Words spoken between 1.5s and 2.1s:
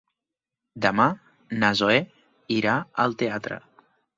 na Zoè